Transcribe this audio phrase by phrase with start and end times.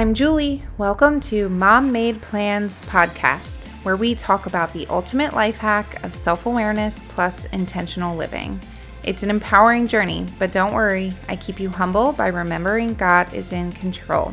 [0.00, 0.62] I'm Julie.
[0.78, 6.14] Welcome to Mom Made Plans podcast, where we talk about the ultimate life hack of
[6.14, 8.58] self awareness plus intentional living.
[9.02, 13.52] It's an empowering journey, but don't worry, I keep you humble by remembering God is
[13.52, 14.32] in control.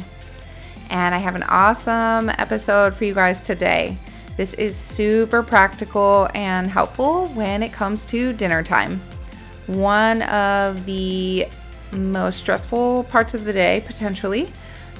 [0.90, 3.98] And I have an awesome episode for you guys today.
[4.38, 9.02] This is super practical and helpful when it comes to dinner time.
[9.66, 11.50] One of the
[11.92, 14.50] most stressful parts of the day, potentially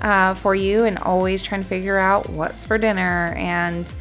[0.02, 3.34] uh, for you and always trying to figure out what's for dinner.
[3.38, 3.92] And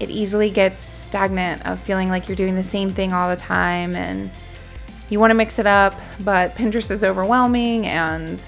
[0.00, 3.94] it easily gets stagnant of feeling like you're doing the same thing all the time
[3.94, 4.30] and
[5.10, 8.46] you want to mix it up, but Pinterest is overwhelming and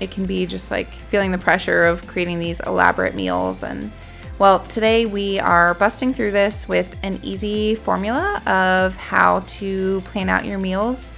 [0.00, 3.62] it can be just like feeling the pressure of creating these elaborate meals.
[3.62, 3.92] And
[4.38, 10.28] well, today we are busting through this with an easy formula of how to plan
[10.28, 11.12] out your meals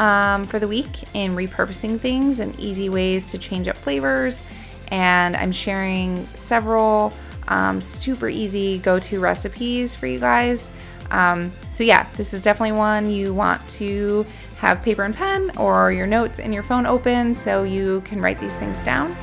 [0.00, 4.42] um, for the week in repurposing things and easy ways to change up flavors.
[4.88, 7.12] And I'm sharing several
[7.46, 10.72] um, super easy go to recipes for you guys.
[11.10, 14.24] Um, so, yeah, this is definitely one you want to
[14.56, 18.40] have paper and pen or your notes in your phone open so you can write
[18.40, 19.16] these things down.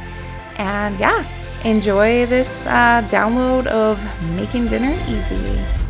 [0.57, 1.27] And yeah,
[1.63, 3.99] enjoy this uh, download of
[4.35, 5.86] Making Dinner Easy.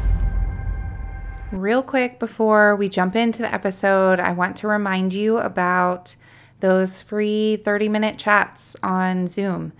[1.52, 6.18] Real quick before we jump into the episode, I want to remind you about
[6.60, 9.72] those free 30 minute chats on Zoom.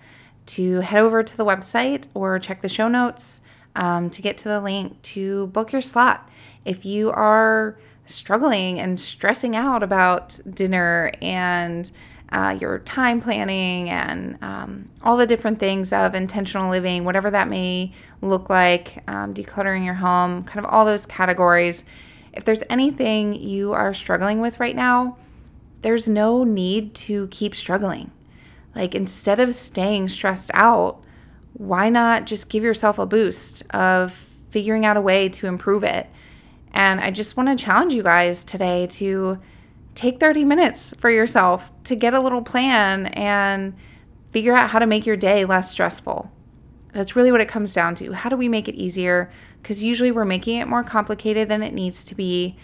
[0.46, 3.42] To head over to the website or check the show notes
[3.76, 6.26] um, to get to the link to book your slot.
[6.64, 11.90] If you are struggling and stressing out about dinner and
[12.30, 17.48] uh, your time planning and um, all the different things of intentional living, whatever that
[17.48, 21.84] may look like, um, decluttering your home, kind of all those categories.
[22.32, 25.16] If there's anything you are struggling with right now,
[25.82, 28.10] there's no need to keep struggling.
[28.74, 31.02] Like instead of staying stressed out,
[31.54, 34.12] why not just give yourself a boost of
[34.50, 36.08] figuring out a way to improve it?
[36.72, 39.40] And I just want to challenge you guys today to
[39.98, 43.74] take 30 minutes for yourself to get a little plan and
[44.30, 46.30] figure out how to make your day less stressful.
[46.92, 48.12] That's really what it comes down to.
[48.12, 49.28] How do we make it easier?
[49.60, 52.56] Because usually we're making it more complicated than it needs to be.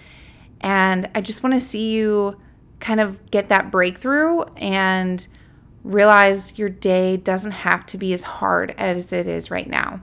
[0.60, 2.40] And I just want to see you
[2.78, 5.26] kind of get that breakthrough and
[5.82, 10.00] realize your day doesn't have to be as hard as it is right now.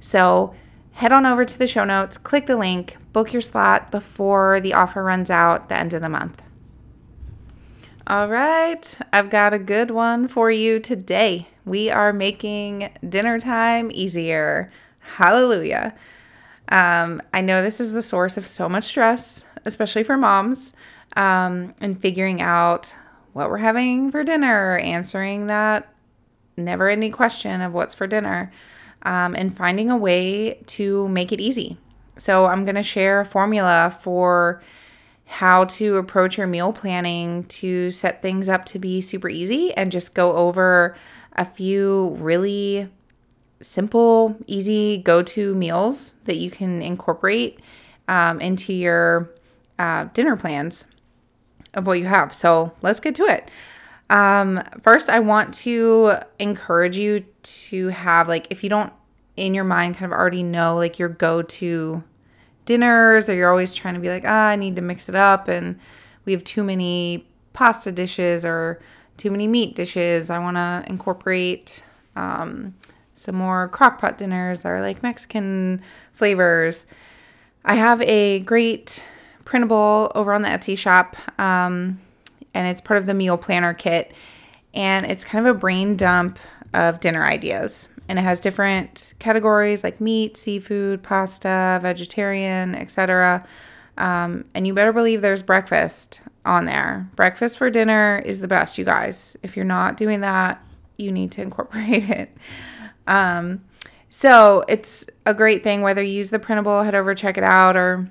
[0.00, 0.56] So,
[0.94, 4.74] head on over to the show notes, click the link, book your slot before the
[4.74, 6.43] offer runs out the end of the month.
[8.06, 11.48] All right, I've got a good one for you today.
[11.64, 14.70] We are making dinner time easier.
[14.98, 15.94] Hallelujah.
[16.68, 20.74] Um, I know this is the source of so much stress, especially for moms,
[21.16, 22.94] um, and figuring out
[23.32, 25.90] what we're having for dinner, answering that
[26.58, 28.52] never ending question of what's for dinner,
[29.04, 31.78] um, and finding a way to make it easy.
[32.18, 34.62] So, I'm going to share a formula for
[35.26, 39.90] how to approach your meal planning to set things up to be super easy and
[39.90, 40.96] just go over
[41.32, 42.88] a few really
[43.60, 47.58] simple, easy go to meals that you can incorporate
[48.06, 49.30] um, into your
[49.78, 50.84] uh, dinner plans
[51.72, 52.32] of what you have.
[52.32, 53.50] So let's get to it.
[54.10, 58.92] Um, first, I want to encourage you to have, like, if you don't
[59.36, 62.04] in your mind kind of already know, like, your go to
[62.64, 65.48] dinners or you're always trying to be like, ah, I need to mix it up
[65.48, 65.78] and
[66.24, 68.80] we have too many pasta dishes or
[69.16, 70.30] too many meat dishes.
[70.30, 71.82] I want to incorporate
[72.16, 72.74] um,
[73.14, 75.82] some more crockpot dinners or like Mexican
[76.12, 76.86] flavors.
[77.64, 79.02] I have a great
[79.44, 82.00] printable over on the Etsy shop, um,
[82.52, 84.12] and it's part of the meal planner kit.
[84.74, 86.38] And it's kind of a brain dump
[86.72, 93.46] of dinner ideas and it has different categories like meat, seafood, pasta, vegetarian, etc.
[93.96, 97.08] Um, and you better believe there's breakfast on there.
[97.16, 99.36] Breakfast for dinner is the best, you guys.
[99.42, 100.64] If you're not doing that,
[100.96, 102.36] you need to incorporate it.
[103.06, 103.64] Um,
[104.08, 107.76] so it's a great thing whether you use the printable, head over, check it out,
[107.76, 108.10] or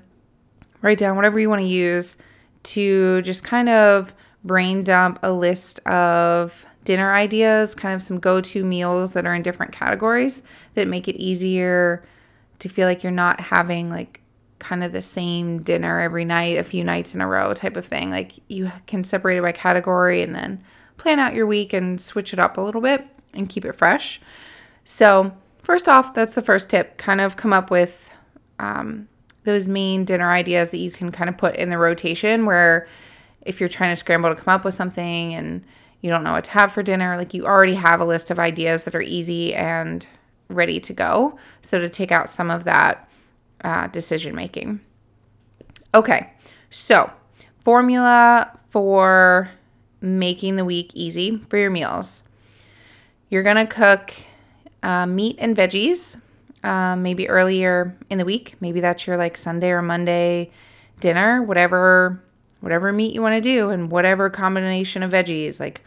[0.82, 2.16] write down whatever you want to use
[2.62, 4.14] to just kind of
[4.44, 9.34] brain dump a list of dinner ideas, kind of some go to meals that are
[9.34, 10.42] in different categories
[10.74, 12.04] that make it easier
[12.58, 14.20] to feel like you're not having like
[14.58, 17.84] kind of the same dinner every night, a few nights in a row type of
[17.84, 18.10] thing.
[18.10, 20.62] Like you can separate it by category and then
[20.96, 24.20] plan out your week and switch it up a little bit and keep it fresh.
[24.84, 25.32] So,
[25.62, 28.10] first off, that's the first tip kind of come up with
[28.58, 29.08] um,
[29.44, 32.86] those main dinner ideas that you can kind of put in the rotation where
[33.42, 35.64] if you're trying to scramble to come up with something and
[36.04, 38.38] you don't know what to have for dinner, like you already have a list of
[38.38, 40.06] ideas that are easy and
[40.50, 41.38] ready to go.
[41.62, 43.08] So to take out some of that
[43.64, 44.80] uh, decision making.
[45.94, 46.30] Okay,
[46.68, 47.10] so
[47.60, 49.50] formula for
[50.02, 52.22] making the week easy for your meals.
[53.30, 54.12] You're gonna cook
[54.82, 56.20] uh, meat and veggies,
[56.62, 58.56] um, maybe earlier in the week.
[58.60, 60.50] Maybe that's your like Sunday or Monday
[61.00, 62.22] dinner, whatever
[62.64, 65.60] whatever meat you want to do, and whatever combination of veggies.
[65.60, 65.82] Like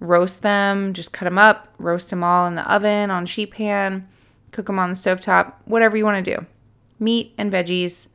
[0.00, 4.08] roast them, just cut them up, roast them all in the oven on sheet pan,
[4.50, 6.46] cook them on the stove top, whatever you want to do.
[6.98, 8.08] Meat and veggies,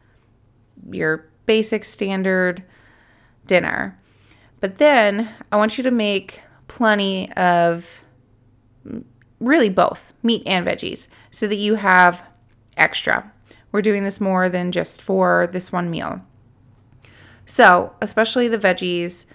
[0.92, 2.64] your basic standard
[3.46, 4.00] dinner.
[4.60, 8.04] But then I want you to make plenty of
[9.40, 12.24] really both meat and veggies so that you have
[12.76, 13.32] extra.
[13.72, 16.22] We're doing this more than just for this one meal.
[17.48, 19.26] So, especially the veggies,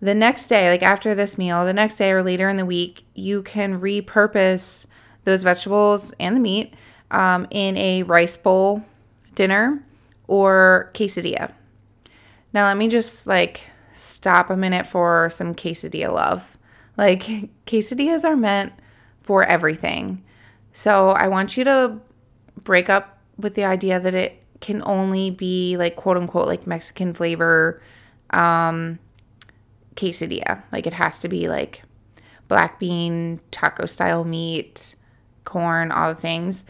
[0.00, 3.04] the next day, like after this meal, the next day or later in the week,
[3.14, 4.86] you can repurpose
[5.22, 6.74] those vegetables and the meat
[7.10, 8.84] um, in a rice bowl
[9.34, 9.82] dinner
[10.26, 11.52] or quesadilla.
[12.52, 13.62] Now, let me just like
[13.94, 16.58] stop a minute for some quesadilla love.
[16.96, 17.22] Like,
[17.66, 18.72] quesadillas are meant
[19.22, 20.22] for everything.
[20.72, 22.00] So, I want you to
[22.62, 27.12] break up with the idea that it can only be like quote unquote like Mexican
[27.12, 27.82] flavor
[28.30, 28.98] um,
[29.94, 30.62] quesadilla.
[30.72, 31.82] Like, it has to be like
[32.48, 34.94] black bean, taco style meat,
[35.44, 36.64] corn, all the things.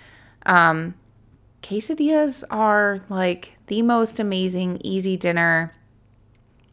[0.47, 0.95] Um,
[1.63, 5.73] quesadillas are like the most amazing, easy dinner.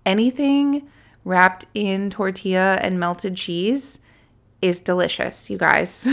[0.05, 0.89] Anything
[1.23, 3.99] wrapped in tortilla and melted cheese
[4.61, 6.07] is delicious, you guys.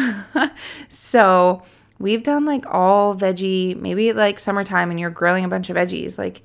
[0.89, 1.63] so,
[1.99, 6.19] we've done like all veggie, maybe like summertime and you're grilling a bunch of veggies.
[6.19, 6.43] Like,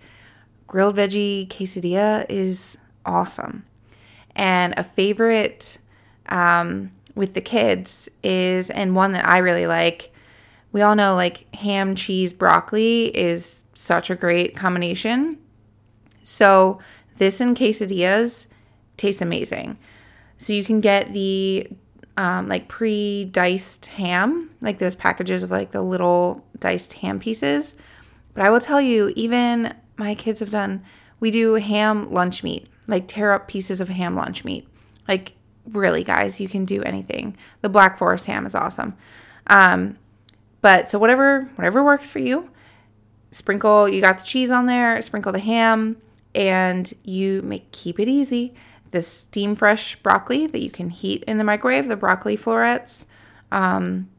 [0.67, 3.65] grilled veggie quesadilla is awesome.
[4.35, 5.77] And a favorite
[6.27, 10.11] um, with the kids is, and one that I really like,
[10.71, 15.38] we all know like ham, cheese, broccoli is such a great combination.
[16.23, 16.79] So,
[17.17, 18.47] this and quesadillas
[18.97, 19.77] tastes amazing.
[20.39, 21.67] So, you can get the
[22.18, 27.75] um, like pre diced ham, like those packages of like the little diced ham pieces.
[28.33, 30.83] But I will tell you, even my kids have done,
[31.19, 34.68] we do ham lunch meat, like tear up pieces of ham lunch meat.
[35.07, 35.33] Like,
[35.69, 37.38] really, guys, you can do anything.
[37.62, 38.95] The Black Forest ham is awesome.
[39.48, 39.98] Um,
[40.62, 42.50] but so whatever whatever works for you.
[43.31, 45.98] Sprinkle, you got the cheese on there, sprinkle the ham,
[46.36, 48.54] and you make keep it easy.
[48.94, 53.07] The steam fresh broccoli that you can heat in the microwave, the broccoli florets.
[53.51, 54.10] Um,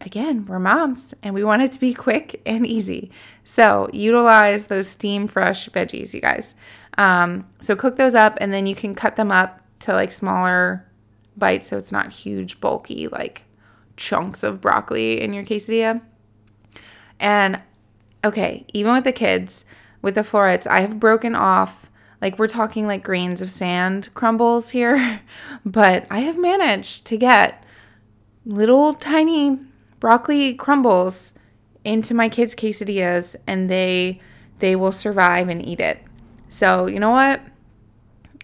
[0.00, 3.10] again, we're moms and we want it to be quick and easy.
[3.44, 6.54] So utilize those steam fresh veggies, you guys.
[6.98, 10.84] Um, so cook those up and then you can cut them up to like smaller
[11.34, 13.44] bites so it's not huge, bulky, like
[13.96, 16.02] chunks of broccoli in your quesadilla.
[17.18, 17.60] And
[18.22, 19.64] okay, even with the kids,
[20.02, 21.90] with the florets, I have broken off,
[22.24, 25.20] like we're talking like grains of sand crumbles here,
[25.66, 27.62] but I have managed to get
[28.46, 29.58] little tiny
[30.00, 31.34] broccoli crumbles
[31.84, 34.22] into my kids' quesadillas and they
[34.60, 36.02] they will survive and eat it.
[36.48, 37.42] So, you know what?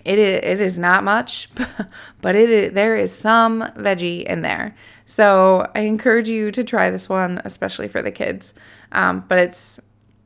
[0.05, 1.49] It is, it is not much,
[2.21, 4.77] but it is, there is some veggie in there.
[5.07, 8.53] So I encourage you to try this one, especially for the kids.
[8.93, 9.81] Um, but it's,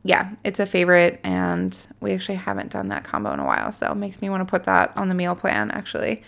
[0.06, 3.72] yeah, it's a favorite, and we actually haven't done that combo in a while.
[3.72, 6.22] So it makes me want to put that on the meal plan actually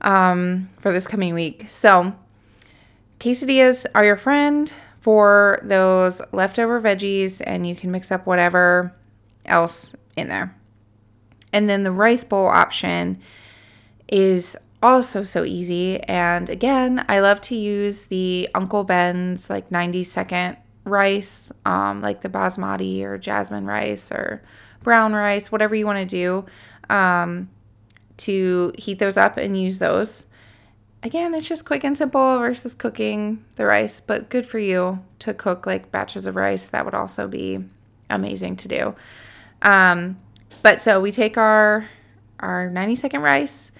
[0.00, 1.66] um, for this coming week.
[1.68, 2.14] So
[3.20, 8.94] quesadillas are your friend for those leftover veggies, and you can mix up whatever
[9.44, 10.56] else in there.
[11.52, 13.20] And then the rice bowl option
[14.08, 16.00] is also so easy.
[16.00, 22.22] And again, I love to use the Uncle Ben's like 90 second rice, um, like
[22.22, 24.42] the basmati or jasmine rice or
[24.82, 26.44] brown rice, whatever you want to do,
[26.94, 27.48] um,
[28.16, 30.26] to heat those up and use those.
[31.02, 35.34] Again, it's just quick and simple versus cooking the rice, but good for you to
[35.34, 36.68] cook like batches of rice.
[36.68, 37.64] That would also be
[38.08, 38.94] amazing to do.
[39.62, 40.18] Um,
[40.62, 41.88] but so we take our
[42.38, 43.70] our 90 second rice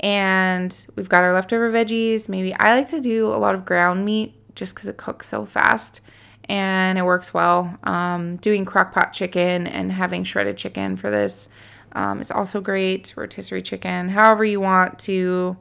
[0.00, 2.28] and we've got our leftover veggies.
[2.28, 5.44] Maybe I like to do a lot of ground meat just because it cooks so
[5.44, 6.00] fast
[6.48, 7.78] and it works well.
[7.84, 11.48] Um, doing crock pot chicken and having shredded chicken for this
[11.92, 13.12] um, is also great.
[13.16, 15.56] Rotisserie chicken, however you want to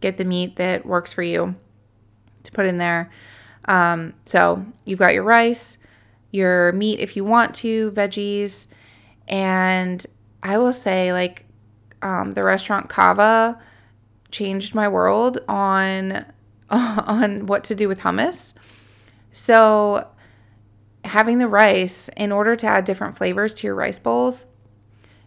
[0.00, 1.54] get the meat that works for you
[2.42, 3.10] to put in there.
[3.66, 5.78] Um, so you've got your rice,
[6.30, 8.66] your meat if you want to, veggies,
[9.28, 10.04] and
[10.42, 11.44] I will say like
[12.02, 13.58] um, the restaurant Cava
[14.30, 16.24] changed my world on
[16.70, 18.52] on what to do with hummus.
[19.32, 20.08] So,
[21.08, 24.46] having the rice in order to add different flavors to your rice bowls,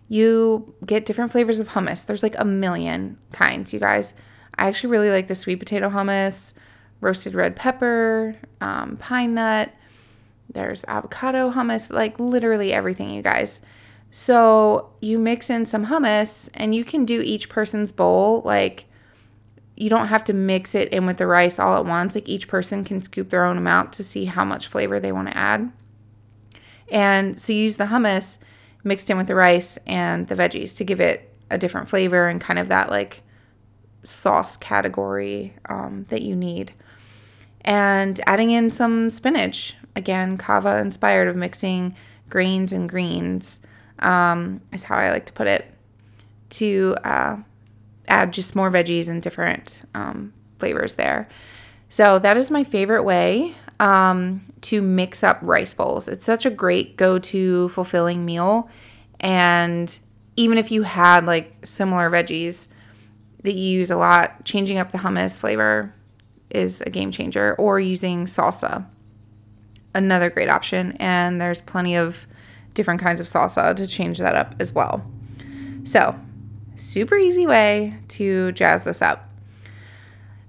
[0.07, 2.05] you get different flavors of hummus.
[2.05, 4.13] There's like a million kinds, you guys.
[4.57, 6.53] I actually really like the sweet potato hummus,
[7.00, 9.71] roasted red pepper, um, pine nut.
[10.51, 13.62] There's avocado hummus, like literally everything, you guys.
[14.12, 18.41] So you mix in some hummus and you can do each person's bowl.
[18.43, 18.86] Like
[19.79, 22.13] you don't have to mix it in with the rice all at once.
[22.13, 25.29] Like each person can scoop their own amount to see how much flavor they want
[25.29, 25.71] to add.
[26.91, 28.39] And so you use the hummus
[28.83, 32.41] mixed in with the rice and the veggies to give it a different flavor and
[32.41, 33.24] kind of that like
[34.03, 36.74] sauce category um, that you need.
[37.62, 41.95] And adding in some spinach, again, Cava inspired of mixing
[42.29, 43.62] grains and greens
[44.00, 45.74] um, is how I like to put it,
[46.51, 47.38] to uh,
[48.10, 51.30] add just more veggies and different um, flavors there.
[51.89, 56.08] So that is my favorite way um, to mix up rice bowls.
[56.08, 58.70] It's such a great go to fulfilling meal.
[59.20, 59.98] And
[60.36, 62.68] even if you had like similar veggies
[63.44, 65.94] that you use a lot, changing up the hummus flavor
[66.50, 68.86] is a game changer, or using salsa,
[69.94, 70.94] another great option.
[71.00, 72.28] And there's plenty of
[72.74, 75.06] different kinds of salsa to change that up as well.
[75.84, 76.20] So,
[76.79, 79.29] super easy way to jazz this up.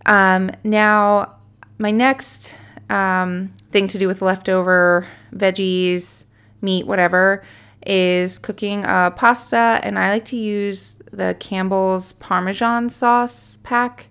[0.06, 1.37] Um, now,
[1.78, 2.54] my next
[2.88, 6.25] um, thing to do with leftover veggies,
[6.60, 7.44] meat, whatever,
[7.87, 9.80] is cooking a pasta.
[9.82, 14.08] And I like to use the Campbell's Parmesan sauce pack.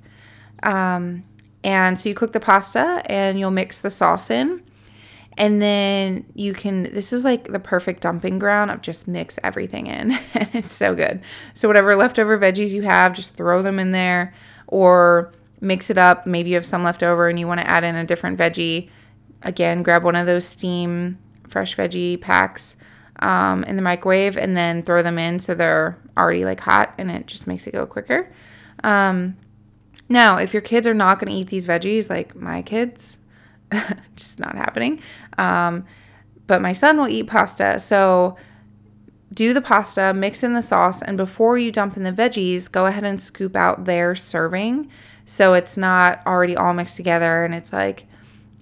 [0.64, 1.24] Um,
[1.64, 4.64] and so you cook the pasta and you'll mix the sauce in.
[5.40, 9.88] And then you can, this is like the perfect dumping ground of just mix everything
[9.88, 10.12] in.
[10.34, 11.22] and it's so good.
[11.54, 14.36] So, whatever leftover veggies you have, just throw them in there
[14.68, 15.32] or
[15.62, 16.28] mix it up.
[16.28, 18.90] Maybe you have some left over and you want to add in a different veggie.
[19.42, 21.18] Again, grab one of those steam
[21.48, 22.76] fresh veggie packs
[23.20, 27.10] um, in the microwave and then throw them in so they're already like hot and
[27.10, 28.30] it just makes it go quicker.
[28.84, 29.38] Um,
[30.10, 33.19] now, if your kids are not going to eat these veggies, like my kids,
[34.16, 35.02] just not happening.
[35.38, 35.86] Um,
[36.48, 37.80] but my son will eat pasta.
[37.80, 38.36] So
[39.34, 42.88] do the pasta, mix in the sauce, and before you dump in the veggies, go
[42.88, 44.90] ahead and scoop out their serving
[45.30, 48.08] so it's not already all mixed together and it's like,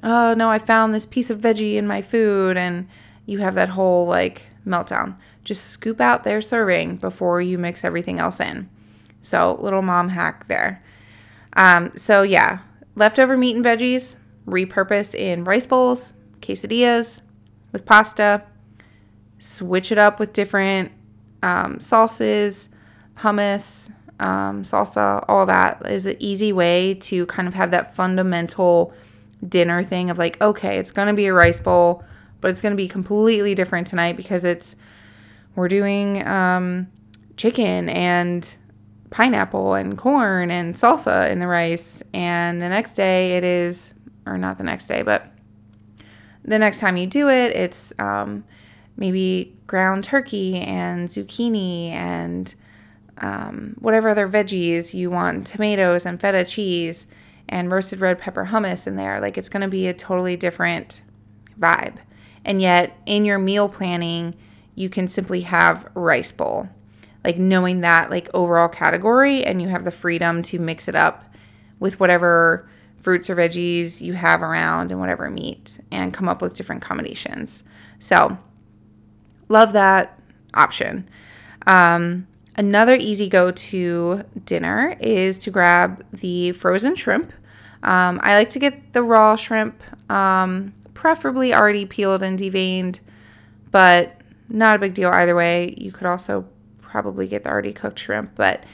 [0.03, 2.89] oh no, I found this piece of veggie in my food, and
[3.25, 5.15] you have that whole like meltdown.
[5.43, 8.69] Just scoop out their serving before you mix everything else in.
[9.21, 10.83] So, little mom hack there.
[11.53, 12.59] Um, so, yeah,
[12.95, 14.17] leftover meat and veggies,
[14.48, 17.22] repurpose in rice bowls, quesadillas,
[17.72, 18.44] with pasta.
[19.39, 20.92] Switch it up with different
[21.44, 22.70] um, sauces,
[23.18, 28.94] hummus, um, salsa, all that is an easy way to kind of have that fundamental
[29.48, 32.04] dinner thing of like, okay, it's going to be a rice bowl,
[32.42, 34.75] but it's going to be completely different tonight because it's
[35.56, 36.88] we're doing um,
[37.36, 38.58] chicken and
[39.10, 43.94] pineapple and corn and salsa in the rice, and the next day it is
[44.27, 45.31] or not the next day, but
[46.43, 48.43] the next time you do it, it's um,
[48.96, 52.55] maybe ground turkey and zucchini and
[53.19, 57.07] um, whatever other veggies you want, tomatoes and feta cheese
[57.50, 59.19] and roasted red pepper hummus in there.
[59.19, 61.01] Like it's going to be a totally different
[61.60, 61.98] vibe.
[62.46, 64.36] And yet, in your meal planning,
[64.75, 66.69] you can simply have rice bowl.
[67.24, 71.25] Like knowing that like overall category and you have the freedom to mix it up
[71.79, 72.69] with whatever
[73.07, 77.63] fruits or veggies you have around and whatever meat and come up with different combinations.
[77.99, 78.37] So,
[79.47, 80.19] love that
[80.53, 81.07] option.
[81.65, 87.31] Um, another easy go to dinner is to grab the frozen shrimp.
[87.81, 92.99] Um, I like to get the raw shrimp, um, preferably already peeled and deveined,
[93.71, 95.73] but not a big deal either way.
[95.77, 96.45] You could also
[96.81, 98.65] probably get the already cooked shrimp, but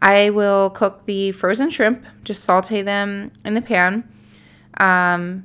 [0.00, 4.08] I will cook the frozen shrimp, just saute them in the pan.
[4.78, 5.44] Um,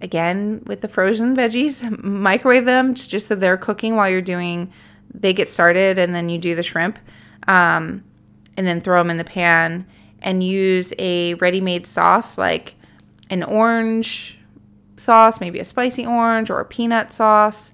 [0.00, 4.72] again, with the frozen veggies, microwave them just so they're cooking while you're doing,
[5.12, 6.98] they get started, and then you do the shrimp.
[7.46, 8.04] Um,
[8.56, 9.86] and then throw them in the pan
[10.20, 12.74] and use a ready made sauce like
[13.30, 14.38] an orange
[14.96, 17.72] sauce, maybe a spicy orange or a peanut sauce.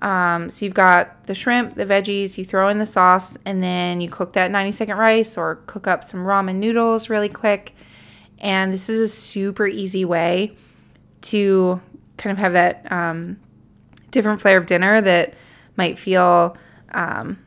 [0.00, 4.00] Um, so you've got the shrimp, the veggies, you throw in the sauce, and then
[4.00, 7.74] you cook that 90 second rice or cook up some ramen noodles really quick.
[8.38, 10.56] And this is a super easy way
[11.22, 11.80] to
[12.16, 13.38] kind of have that um,
[14.10, 15.34] different flair of dinner that
[15.76, 16.56] might feel
[16.92, 17.38] um,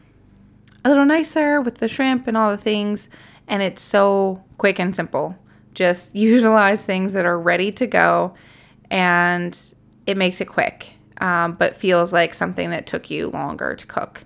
[0.84, 3.10] a little nicer with the shrimp and all the things.
[3.48, 5.38] And it's so quick and simple.
[5.74, 8.36] Just utilize things that are ready to go
[8.90, 9.58] and
[10.06, 14.26] it makes it quick, um, but feels like something that took you longer to cook.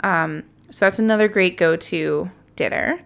[0.00, 3.00] Um, so that's another great go to dinner.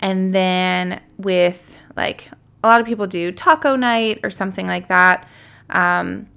[0.00, 2.30] And then with like
[2.62, 5.28] a lot of people do taco night or something like that.
[5.68, 6.28] Um,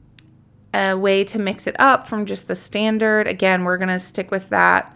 [0.73, 3.27] a way to mix it up from just the standard.
[3.27, 4.95] Again, we're going to stick with that.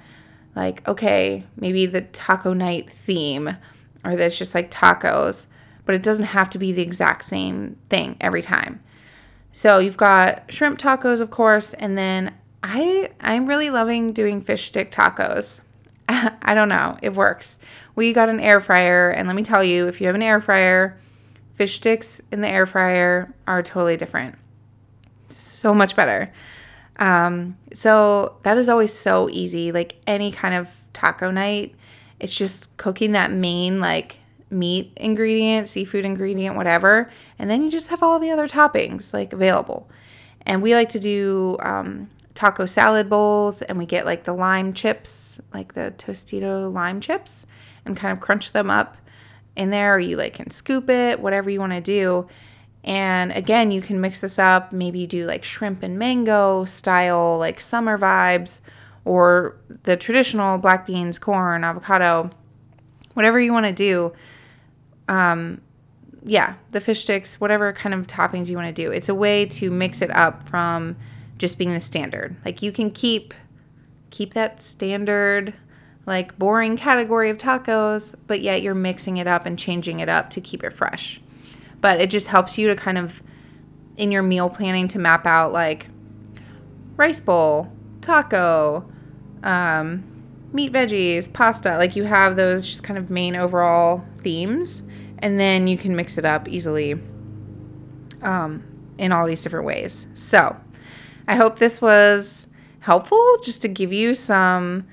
[0.55, 3.55] Like, okay, maybe the taco night theme,
[4.03, 5.45] or that's just like tacos,
[5.85, 8.81] but it doesn't have to be the exact same thing every time.
[9.51, 14.67] So you've got shrimp tacos, of course, and then I I'm really loving doing fish
[14.67, 15.61] stick tacos.
[16.09, 17.57] I don't know, it works.
[17.95, 20.39] We got an air fryer, and let me tell you, if you have an air
[20.39, 20.99] fryer,
[21.55, 24.35] fish sticks in the air fryer are totally different.
[25.29, 26.31] So much better.
[26.97, 29.71] Um, so that is always so easy.
[29.71, 31.75] Like any kind of taco night,
[32.19, 37.87] it's just cooking that main like meat ingredient, seafood ingredient, whatever, and then you just
[37.87, 39.89] have all the other toppings like available.
[40.45, 44.73] And we like to do um, taco salad bowls, and we get like the lime
[44.73, 47.47] chips, like the Tostito lime chips,
[47.85, 48.97] and kind of crunch them up
[49.55, 52.27] in there, or you like can scoop it, whatever you want to do.
[52.83, 54.71] And again, you can mix this up.
[54.71, 58.61] Maybe do like shrimp and mango style, like summer vibes,
[59.05, 62.29] or the traditional black beans, corn, avocado,
[63.13, 64.13] whatever you want to do.
[65.07, 65.61] Um,
[66.23, 68.91] yeah, the fish sticks, whatever kind of toppings you want to do.
[68.91, 70.95] It's a way to mix it up from
[71.37, 72.35] just being the standard.
[72.45, 73.33] Like you can keep
[74.09, 75.53] keep that standard
[76.05, 80.29] like boring category of tacos, but yet you're mixing it up and changing it up
[80.31, 81.21] to keep it fresh.
[81.81, 83.21] But it just helps you to kind of
[83.95, 85.87] in your meal planning to map out like
[86.97, 87.71] rice bowl,
[88.01, 88.89] taco,
[89.43, 90.03] um,
[90.51, 91.77] meat veggies, pasta.
[91.77, 94.83] Like you have those just kind of main overall themes,
[95.19, 96.99] and then you can mix it up easily
[98.21, 98.63] um,
[98.97, 100.07] in all these different ways.
[100.13, 100.55] So
[101.27, 102.47] I hope this was
[102.79, 104.87] helpful just to give you some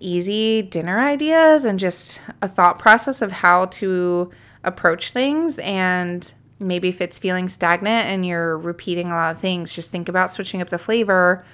[0.00, 4.30] easy dinner ideas and just a thought process of how to
[4.64, 9.72] approach things and maybe if it's feeling stagnant and you're repeating a lot of things
[9.72, 11.44] just think about switching up the flavor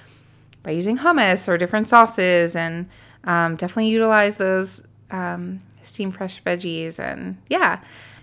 [0.63, 2.87] by using hummus or different sauces and
[3.25, 4.81] um, definitely utilize those
[5.11, 7.81] um, steam fresh veggies and yeah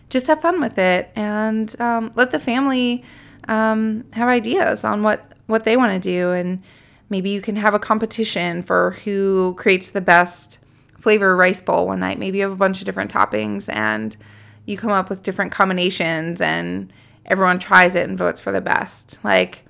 [0.09, 3.03] just have fun with it and um, let the family
[3.49, 6.63] um, have ideas on what what they want to do and
[7.09, 10.59] Maybe you can have a competition for who creates the best
[10.99, 12.19] flavor rice bowl one night.
[12.19, 14.17] Maybe you have a bunch of different toppings and
[14.65, 16.93] you come up with different combinations and
[17.25, 19.19] everyone tries it and votes for the best.
[19.23, 19.65] Like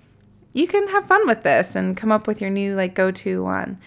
[0.54, 3.78] you can have fun with this and come up with your new like go-to one.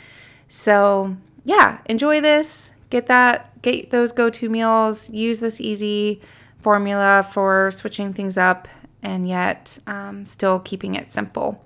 [0.47, 2.71] So, yeah, enjoy this.
[2.89, 5.09] Get that get those go-to meals.
[5.09, 6.21] Use this easy
[6.59, 8.67] formula for switching things up
[9.01, 11.63] and yet um, still keeping it simple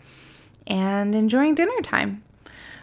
[0.68, 2.24] and enjoying dinner time.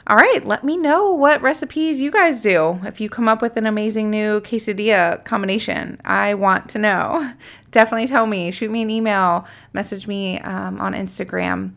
[0.07, 2.81] All right, let me know what recipes you guys do.
[2.85, 7.33] If you come up with an amazing new quesadilla combination, I want to know.
[7.71, 8.51] Definitely tell me.
[8.51, 11.75] Shoot me an email, message me um, on Instagram.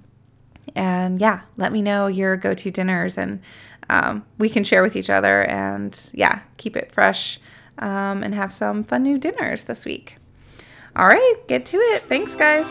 [0.74, 3.40] And yeah, let me know your go to dinners and
[3.94, 7.40] um, we can share with each other and yeah, keep it fresh
[7.78, 10.18] um, and have some fun new dinners this week.
[10.96, 12.02] All right, get to it.
[12.04, 12.66] Thanks, guys.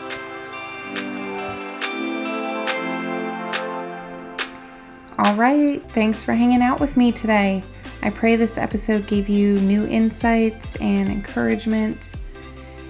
[5.19, 7.63] All right, thanks for hanging out with me today.
[8.01, 12.11] I pray this episode gave you new insights and encouragement.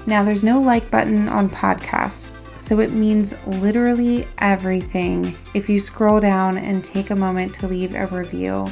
[0.07, 6.21] Now, there's no like button on podcasts, so it means literally everything if you scroll
[6.21, 8.65] down and take a moment to leave a review.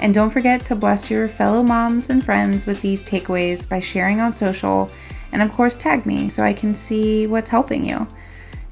[0.00, 4.18] And don't forget to bless your fellow moms and friends with these takeaways by sharing
[4.18, 4.90] on social
[5.30, 8.08] and, of course, tag me so I can see what's helping you.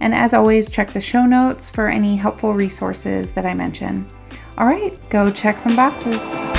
[0.01, 4.07] And as always, check the show notes for any helpful resources that I mention.
[4.57, 6.56] All right, go check some boxes.